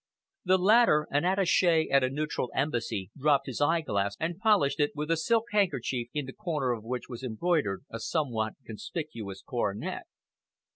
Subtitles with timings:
[0.45, 5.11] The latter, an attache at a neutral Embassy, dropped his eyeglass and polished it with
[5.11, 10.07] a silk handkerchief, in the corner of which was embroidered a somewhat conspicuous coronet.